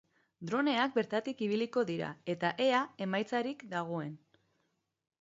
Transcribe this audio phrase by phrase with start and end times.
[0.51, 4.21] Droneak bertatik ibiliko dira, eta ea emaitzarik dagoen.